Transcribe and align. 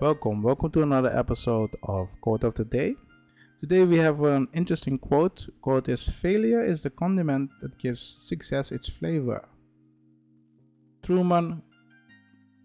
welcome. 0.00 0.42
Welcome 0.42 0.70
to 0.72 0.82
another 0.82 1.10
episode 1.12 1.74
of 1.82 2.20
Quote 2.20 2.44
of 2.44 2.54
the 2.54 2.64
Day. 2.64 2.94
Today 3.58 3.82
we 3.84 3.96
have 3.98 4.22
an 4.22 4.46
interesting 4.52 4.96
quote. 4.96 5.48
Quote 5.60 5.88
is 5.88 6.08
Failure 6.08 6.62
is 6.62 6.82
the 6.82 6.90
condiment 6.90 7.50
that 7.60 7.76
gives 7.78 8.00
success 8.00 8.70
its 8.70 8.88
flavor. 8.88 9.48
Truman 11.02 11.62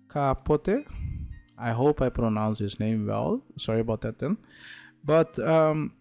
Capote. 0.07 0.86
I 1.57 1.71
hope 1.71 2.04
I 2.04 2.09
pronounce 2.09 2.59
his 2.59 2.79
name 2.79 3.07
well. 3.07 3.41
Sorry 3.57 3.79
about 3.79 4.02
that 4.02 4.20
then. 4.20 4.38
But 5.04 5.39
um, 5.39 5.93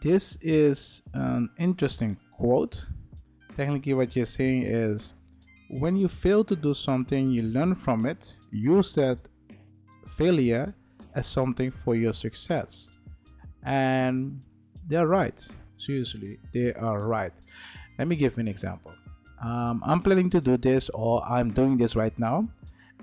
this 0.00 0.38
is 0.40 1.02
an 1.12 1.50
interesting 1.58 2.18
quote. 2.36 2.86
Technically, 3.56 3.94
what 3.94 4.14
you're 4.14 4.26
saying 4.26 4.62
is 4.62 5.12
when 5.70 5.96
you 5.96 6.06
fail 6.06 6.44
to 6.44 6.54
do 6.54 6.72
something, 6.72 7.30
you 7.30 7.42
learn 7.42 7.74
from 7.74 8.06
it, 8.06 8.36
use 8.52 8.94
that 8.94 9.18
failure 10.16 10.74
as 11.14 11.26
something 11.26 11.70
for 11.70 11.94
your 11.94 12.12
success. 12.12 12.94
And 13.64 14.40
they're 14.86 15.06
right. 15.06 15.46
Seriously, 15.76 16.38
they 16.52 16.74
are 16.74 17.06
right. 17.06 17.32
Let 17.98 18.08
me 18.08 18.16
give 18.16 18.36
you 18.36 18.40
an 18.42 18.48
example. 18.48 18.92
Um, 19.42 19.82
I'm 19.84 20.00
planning 20.00 20.30
to 20.30 20.40
do 20.40 20.56
this, 20.56 20.88
or 20.90 21.22
I'm 21.24 21.50
doing 21.50 21.76
this 21.76 21.96
right 21.96 22.16
now. 22.18 22.48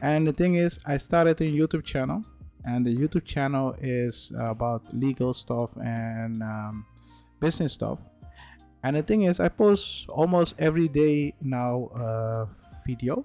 And 0.02 0.28
the 0.28 0.34
thing 0.34 0.56
is, 0.56 0.80
I 0.86 0.98
started 0.98 1.40
a 1.42 1.44
YouTube 1.44 1.84
channel, 1.84 2.24
and 2.66 2.86
the 2.86 2.96
YouTube 2.96 3.26
channel 3.26 3.76
is 3.80 4.32
about 4.38 4.82
legal 4.94 5.34
stuff 5.34 5.76
and 5.78 6.42
um, 6.42 6.86
business 7.40 7.74
stuff. 7.74 8.00
And 8.84 8.96
the 8.96 9.04
thing 9.04 9.24
is, 9.24 9.40
I 9.40 9.50
post 9.50 10.10
almost 10.10 10.56
every 10.58 10.88
day 10.88 11.36
now 11.42 11.90
uh, 11.94 12.46
video, 12.86 13.24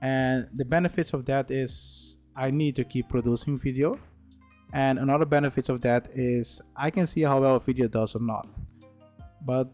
and 0.00 0.46
the 0.54 0.64
benefits 0.64 1.12
of 1.12 1.24
that 1.24 1.50
is 1.50 2.17
I 2.38 2.52
need 2.52 2.76
to 2.76 2.84
keep 2.84 3.08
producing 3.08 3.58
video. 3.58 3.98
And 4.72 4.98
another 4.98 5.26
benefit 5.26 5.68
of 5.68 5.80
that 5.80 6.08
is 6.14 6.62
I 6.76 6.90
can 6.90 7.06
see 7.06 7.22
how 7.22 7.40
well 7.40 7.56
a 7.56 7.60
video 7.60 7.88
does 7.88 8.14
or 8.14 8.20
not. 8.20 8.46
But 9.44 9.68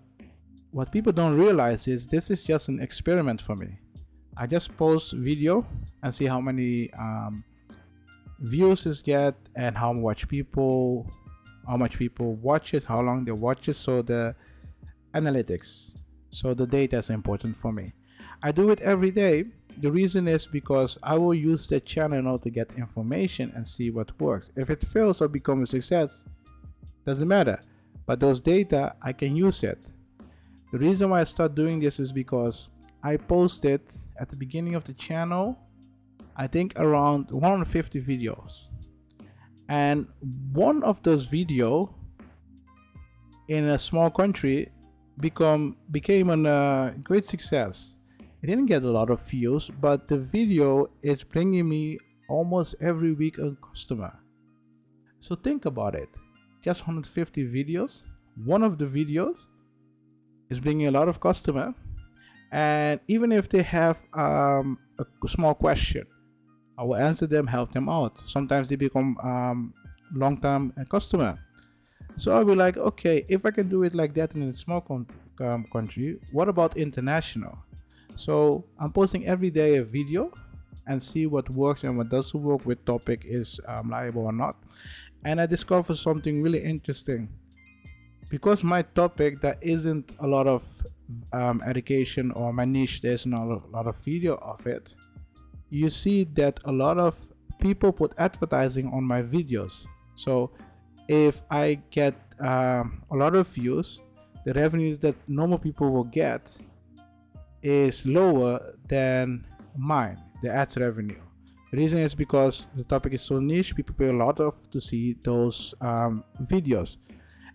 what 0.71 0.91
people 0.91 1.13
don't 1.13 1.37
realize 1.37 1.87
is 1.87 2.07
this 2.07 2.31
is 2.31 2.43
just 2.43 2.69
an 2.69 2.81
experiment 2.81 3.41
for 3.43 3.55
me. 3.55 3.79
I 4.37 4.47
just 4.47 4.77
post 4.77 5.13
video 5.13 5.67
and 6.03 6.13
see 6.13 6.25
how 6.25 6.41
many 6.41 6.93
um, 6.95 7.45
views 8.41 8.87
it 8.87 9.03
get 9.05 9.35
and 9.55 9.77
how 9.77 9.93
much 9.93 10.27
people 10.27 11.11
how 11.69 11.77
much 11.77 11.97
people 11.99 12.35
watch 12.35 12.75
it, 12.75 12.85
how 12.85 13.01
long 13.01 13.25
they 13.25 13.33
watch 13.33 13.69
it. 13.69 13.75
So 13.75 14.03
the 14.03 14.35
analytics, 15.15 15.95
so 16.31 16.55
the 16.55 16.67
data 16.67 16.99
is 16.99 17.11
important 17.11 17.57
for 17.57 17.73
me. 17.73 17.93
I 18.43 18.53
do 18.53 18.71
it 18.71 18.81
every 18.81 19.11
day 19.11 19.45
the 19.81 19.91
reason 19.91 20.29
is 20.29 20.47
because 20.47 20.99
I 21.03 21.17
will 21.19 21.35
use 21.35 21.69
the 21.69 21.81
channel 21.81 22.39
to 22.39 22.51
get 22.51 22.73
information 22.77 23.53
and 23.55 23.67
see 23.67 23.91
what 23.91 24.19
works. 24.21 24.51
If 24.57 24.71
it 24.71 24.83
fails 24.83 25.21
or 25.21 25.29
becomes 25.29 25.69
a 25.69 25.73
success, 25.73 26.23
doesn't 27.05 27.29
matter. 27.29 27.61
But 28.07 28.21
those 28.21 28.41
data, 28.41 28.95
I 29.03 29.13
can 29.13 29.37
use 29.37 29.63
it. 29.63 29.93
The 30.73 30.79
reason 30.79 31.11
why 31.11 31.21
I 31.21 31.25
start 31.25 31.55
doing 31.55 31.81
this 31.81 32.01
is 32.01 32.13
because 32.13 32.71
I 33.03 33.17
posted 33.17 33.83
at 34.19 34.29
the 34.29 34.37
beginning 34.37 34.75
of 34.75 34.85
the 34.85 34.95
channel, 34.95 35.59
I 36.37 36.47
think 36.47 36.73
around 36.77 37.31
150 37.31 38.01
videos. 38.01 38.65
And 39.69 40.09
one 40.53 40.83
of 40.83 41.03
those 41.03 41.27
video 41.27 41.95
in 43.49 43.69
a 43.69 43.79
small 43.79 44.11
country 44.11 44.71
become 45.19 45.77
became 45.91 46.29
a 46.31 46.49
uh, 46.49 46.91
great 47.03 47.25
success 47.25 47.97
it 48.45 48.49
didn't 48.49 48.67
get 48.67 48.83
a 48.83 48.91
lot 48.91 49.09
of 49.09 49.27
views, 49.27 49.71
but 49.81 50.07
the 50.07 50.19
video 50.19 50.91
is 51.01 51.25
bringing 51.25 51.67
me 51.67 51.99
almost 52.29 52.75
every 52.79 53.15
week 53.15 53.39
a 53.39 53.57
customer. 53.57 54.21
So 55.21 55.35
think 55.35 55.65
about 55.65 55.95
it. 55.95 56.11
Just 56.63 56.83
150 56.83 57.43
videos. 57.47 58.03
One 58.45 58.63
of 58.63 58.77
the 58.77 58.85
videos 58.85 59.39
is 60.51 60.61
bringing 60.61 60.89
a 60.89 60.91
lot 60.91 61.09
of 61.09 61.21
customer. 61.21 61.73
And 62.53 63.01
even 63.09 63.33
if 63.33 63.49
they 63.49 63.63
have 63.63 64.05
um, 64.13 64.77
a 64.99 65.07
small 65.27 65.55
question, 65.55 66.05
I 66.77 66.83
will 66.85 66.97
answer 66.97 67.27
them, 67.27 67.47
help 67.47 67.73
them 67.73 67.89
out. 67.89 68.19
Sometimes 68.19 68.69
they 68.69 68.77
become 68.77 69.17
um, 69.23 69.73
long-term 70.13 70.75
customer. 70.91 71.39
So 72.19 72.33
I'll 72.33 72.45
be 72.45 72.55
like, 72.55 72.77
okay, 72.77 73.25
if 73.27 73.47
I 73.47 73.53
can 73.53 73.71
do 73.71 73.85
it 73.85 73.95
like 73.95 74.13
that 74.15 74.35
in 74.35 74.43
a 74.43 74.53
small 74.53 74.85
um, 75.41 75.65
country, 75.73 76.19
what 76.31 76.51
about 76.51 76.77
international? 76.77 77.57
So 78.15 78.65
I'm 78.79 78.93
posting 78.93 79.27
every 79.27 79.51
day 79.51 79.77
a 79.77 79.85
video 79.85 80.33
and 80.87 81.03
see 81.03 81.27
what 81.27 81.49
works 81.51 81.85
and 81.85 81.97
what 81.97 82.09
doesn't 82.09 82.41
work, 82.41 82.65
with 82.67 82.85
topic 82.85 83.23
is 83.25 83.59
um, 83.67 83.91
liable 83.91 84.25
or 84.25 84.33
not. 84.33 84.57
And 85.25 85.41
I 85.41 85.47
discovered 85.47 85.97
something 85.97 86.43
really 86.43 86.63
interesting. 86.63 87.29
Because 88.29 88.65
my 88.65 88.83
topic, 88.83 89.41
there 89.41 89.57
isn't 89.61 90.13
a 90.19 90.27
lot 90.27 90.47
of 90.47 90.87
um, 91.33 91.63
education 91.65 92.31
or 92.33 92.53
my 92.53 92.65
niche, 92.65 93.01
there's 93.01 93.27
not 93.27 93.47
a 93.47 93.61
lot 93.71 93.87
of 93.87 93.97
video 94.05 94.35
of 94.37 94.67
it. 94.67 94.95
You 95.71 95.89
see 95.89 96.25
that 96.35 96.61
a 96.65 96.73
lot 96.73 96.99
of 96.99 97.19
people 97.59 97.93
put 97.93 98.13
advertising 98.19 98.91
on 98.93 99.05
my 99.05 99.23
videos. 99.23 99.87
So 100.15 100.51
if 101.09 101.43
I 101.51 101.81
get 101.91 102.15
um, 102.41 103.03
a 103.11 103.17
lot 103.17 103.35
of 103.35 103.49
views, 103.49 104.01
the 104.45 104.53
revenues 104.53 104.99
that 104.99 105.15
normal 105.27 105.59
people 105.59 105.91
will 105.91 106.05
get 106.05 106.57
is 107.65 108.07
lower 108.07 108.75
than 108.87 109.47
mine, 109.77 110.23
the 110.43 110.51
ads 110.51 110.77
revenue. 110.77 111.21
The 111.71 111.79
reason 111.79 111.99
is 111.99 112.15
because 112.15 112.69
the 112.77 112.85
topic 112.85 113.15
is 113.15 113.23
so 113.23 113.41
niche, 113.41 113.75
people 113.75 113.95
pay 113.99 114.09
a 114.09 114.13
lot 114.13 114.39
of 114.39 114.71
to 114.71 114.81
see 114.81 115.17
those 115.25 115.75
um, 115.81 116.23
videos. 116.43 116.99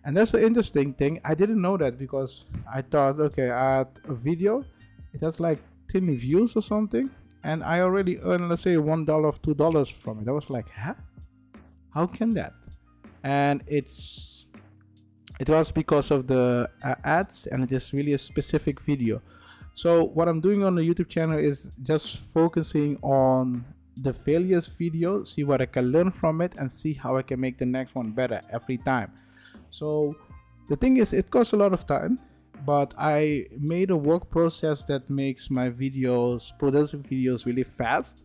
And 0.04 0.18
that's 0.18 0.32
the 0.32 0.44
interesting 0.46 0.94
thing. 0.94 1.22
I 1.24 1.36
didn't 1.36 1.62
know 1.62 1.78
that 1.78 1.98
because 1.98 2.46
I 2.74 2.82
thought, 2.82 3.20
okay, 3.20 3.52
I 3.52 3.78
had 3.78 3.88
a 4.06 4.14
video, 4.14 4.66
it 5.14 5.22
has 5.22 5.40
like 5.40 5.60
10 5.90 6.14
views 6.16 6.56
or 6.56 6.62
something, 6.62 7.10
and 7.44 7.64
I 7.64 7.82
already 7.82 8.20
earn, 8.20 8.50
let's 8.50 8.64
say, 8.64 8.78
one 8.78 9.06
dollar 9.06 9.30
or 9.30 9.34
two 9.34 9.54
dollars 9.54 9.90
from 9.90 10.20
it. 10.20 10.28
I 10.28 10.32
was 10.32 10.50
like, 10.50 10.70
huh? 10.70 10.96
How 11.94 12.08
can 12.08 12.34
that? 12.34 12.54
And 13.24 13.64
it's 13.68 14.48
it 15.40 15.50
was 15.50 15.72
because 15.72 16.12
of 16.12 16.28
the 16.28 16.70
uh, 16.84 16.96
ads, 17.04 17.48
and 17.48 17.64
it 17.64 17.72
is 17.72 17.94
really 17.94 18.14
a 18.14 18.18
specific 18.18 18.82
video. 18.82 19.22
So 19.74 20.04
what 20.04 20.28
I'm 20.28 20.42
doing 20.42 20.64
on 20.64 20.76
the 20.76 20.82
YouTube 20.82 21.10
channel 21.10 21.40
is 21.40 21.72
just 21.84 22.18
focusing 22.18 22.98
on 23.02 23.66
the 23.98 24.14
failures 24.14 24.68
video, 24.68 25.24
see 25.24 25.44
what 25.44 25.62
I 25.62 25.66
can 25.66 25.92
learn 25.92 26.12
from 26.12 26.42
it 26.42 26.56
and 26.58 26.72
see 26.72 26.94
how 26.94 27.18
I 27.18 27.22
can 27.22 27.40
make 27.40 27.58
the 27.58 27.66
next 27.66 27.96
one 27.96 28.12
better 28.12 28.42
every 28.52 28.78
time. 28.78 29.12
So 29.70 30.16
the 30.70 30.76
thing 30.76 30.98
is 30.98 31.14
it 31.14 31.30
costs 31.30 31.54
a 31.54 31.58
lot 31.58 31.74
of 31.74 31.86
time 31.86 32.20
but 32.66 32.94
I 32.98 33.46
made 33.58 33.90
a 33.90 33.96
work 33.96 34.30
process 34.30 34.84
that 34.84 35.10
makes 35.10 35.50
my 35.50 35.70
videos, 35.70 36.52
producing 36.58 37.04
videos 37.04 37.46
really 37.46 37.64
fast. 37.64 38.24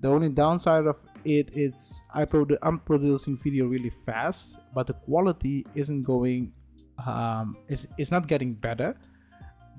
The 0.00 0.08
only 0.08 0.30
downside 0.30 0.86
of 0.86 0.98
it 1.24 1.50
is 1.54 2.04
I 2.12 2.24
produ- 2.24 2.58
I'm 2.62 2.78
producing 2.78 3.36
video 3.36 3.66
really 3.66 3.90
fast, 3.90 4.58
but 4.74 4.86
the 4.86 4.94
quality 4.94 5.66
isn't 5.74 6.02
going, 6.02 6.52
um, 7.06 7.56
it's, 7.68 7.86
it's 7.98 8.10
not 8.10 8.26
getting 8.26 8.54
better 8.54 8.96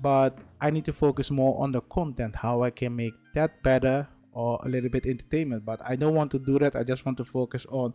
but 0.00 0.38
I 0.60 0.70
need 0.70 0.84
to 0.86 0.92
focus 0.92 1.30
more 1.30 1.60
on 1.62 1.72
the 1.72 1.80
content, 1.82 2.36
how 2.36 2.62
I 2.62 2.70
can 2.70 2.94
make 2.96 3.14
that 3.34 3.62
better 3.62 4.08
or 4.32 4.60
a 4.64 4.68
little 4.68 4.90
bit 4.90 5.06
entertainment. 5.06 5.64
But 5.64 5.80
I 5.84 5.96
don't 5.96 6.14
want 6.14 6.30
to 6.32 6.38
do 6.38 6.58
that. 6.58 6.76
I 6.76 6.82
just 6.82 7.04
want 7.04 7.18
to 7.18 7.24
focus 7.24 7.66
on 7.68 7.94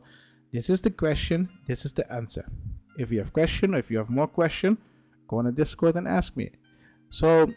this 0.53 0.69
is 0.69 0.81
the 0.81 0.91
question, 0.91 1.49
this 1.65 1.85
is 1.85 1.93
the 1.93 2.11
answer. 2.11 2.45
If 2.97 3.11
you 3.11 3.19
have 3.19 3.33
question, 3.33 3.73
if 3.73 3.91
you 3.91 3.97
have 3.97 4.09
more 4.09 4.27
question, 4.27 4.77
go 5.27 5.37
on 5.37 5.45
the 5.45 5.51
Discord 5.51 5.95
and 5.95 6.07
ask 6.07 6.35
me. 6.37 6.51
So 7.09 7.51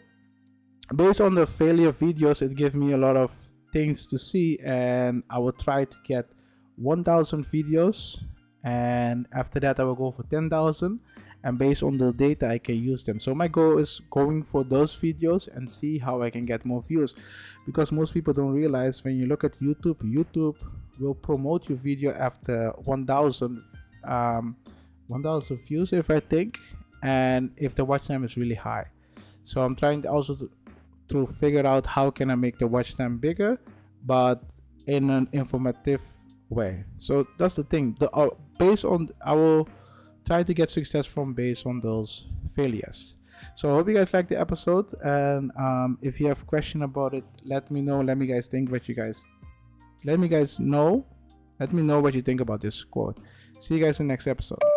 based 0.93 1.21
on 1.21 1.35
the 1.35 1.47
failure 1.47 1.91
videos, 1.91 2.41
it 2.41 2.55
gave 2.55 2.75
me 2.75 2.91
a 2.91 2.97
lot 2.97 3.15
of 3.15 3.33
things 3.71 4.07
to 4.07 4.17
see 4.17 4.59
and 4.63 5.23
I 5.29 5.39
will 5.39 5.53
try 5.53 5.85
to 5.85 5.97
get 6.03 6.27
1000 6.75 7.45
videos 7.45 8.21
and 8.63 9.27
after 9.33 9.59
that 9.61 9.79
I 9.79 9.83
will 9.83 9.95
go 9.95 10.11
for 10.11 10.23
10,000 10.23 10.99
and 11.43 11.57
based 11.57 11.83
on 11.83 11.97
the 11.97 12.11
data 12.11 12.47
I 12.47 12.57
can 12.57 12.75
use 12.75 13.03
them. 13.03 13.19
So 13.19 13.33
my 13.33 13.47
goal 13.47 13.77
is 13.77 14.01
going 14.09 14.43
for 14.43 14.63
those 14.63 14.95
videos 14.95 15.47
and 15.55 15.69
see 15.69 15.97
how 15.97 16.21
I 16.21 16.29
can 16.29 16.45
get 16.45 16.65
more 16.65 16.81
views 16.81 17.15
because 17.65 17.91
most 17.91 18.13
people 18.13 18.33
don't 18.33 18.53
realize 18.53 19.03
when 19.03 19.17
you 19.17 19.25
look 19.25 19.43
at 19.43 19.59
YouTube, 19.59 19.97
YouTube 20.03 20.55
will 20.99 21.15
promote 21.15 21.67
your 21.67 21.77
video 21.77 22.11
after 22.13 22.71
1000 22.83 23.63
um 24.07 24.55
1000 25.07 25.57
views 25.67 25.93
if 25.93 26.09
I 26.09 26.19
think 26.19 26.57
and 27.03 27.51
if 27.57 27.75
the 27.75 27.83
watch 27.83 28.07
time 28.07 28.23
is 28.23 28.37
really 28.37 28.55
high. 28.55 28.85
So 29.43 29.63
I'm 29.63 29.75
trying 29.75 30.03
to 30.03 30.11
also 30.11 30.37
to, 31.09 31.25
figure 31.25 31.65
out 31.67 31.85
how 31.85 32.09
can 32.09 32.31
I 32.31 32.35
make 32.35 32.57
the 32.57 32.67
watch 32.67 32.95
time 32.95 33.17
bigger 33.17 33.59
but 34.05 34.41
in 34.87 35.09
an 35.09 35.27
informative 35.33 36.01
way. 36.49 36.85
So 36.97 37.27
that's 37.37 37.55
the 37.55 37.63
thing. 37.63 37.95
The 37.99 38.09
uh, 38.11 38.29
based 38.57 38.85
on 38.85 39.09
our 39.25 39.65
try 40.25 40.43
to 40.43 40.53
get 40.53 40.69
success 40.69 41.05
from 41.05 41.33
based 41.33 41.65
on 41.65 41.79
those 41.79 42.27
failures 42.55 43.15
so 43.55 43.69
i 43.69 43.73
hope 43.73 43.87
you 43.87 43.95
guys 43.95 44.13
like 44.13 44.27
the 44.27 44.39
episode 44.39 44.93
and 45.03 45.51
um, 45.57 45.97
if 46.01 46.19
you 46.19 46.27
have 46.27 46.45
question 46.45 46.83
about 46.83 47.13
it 47.13 47.23
let 47.43 47.69
me 47.71 47.81
know 47.81 48.01
let 48.01 48.17
me 48.17 48.25
guys 48.25 48.47
think 48.47 48.71
what 48.71 48.87
you 48.87 48.95
guys 48.95 49.25
let 50.03 50.19
me 50.19 50.27
guys 50.27 50.59
know 50.59 51.05
Let 51.61 51.73
me 51.73 51.83
know 51.83 51.99
what 52.01 52.15
you 52.15 52.23
think 52.23 52.41
about 52.41 52.59
this 52.59 52.83
quote. 52.83 53.19
See 53.59 53.77
you 53.77 53.85
guys 53.85 53.99
in 53.99 54.07
the 54.07 54.13
next 54.13 54.25
episode. 54.25 54.70